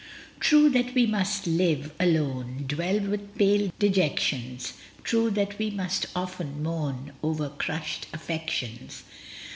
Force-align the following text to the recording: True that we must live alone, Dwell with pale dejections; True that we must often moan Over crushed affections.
True 0.39 0.67
that 0.71 0.95
we 0.95 1.05
must 1.05 1.45
live 1.45 1.91
alone, 1.99 2.65
Dwell 2.65 3.01
with 3.01 3.37
pale 3.37 3.71
dejections; 3.77 4.73
True 5.03 5.29
that 5.29 5.59
we 5.59 5.69
must 5.69 6.07
often 6.15 6.63
moan 6.63 7.11
Over 7.21 7.49
crushed 7.49 8.07
affections. 8.11 9.03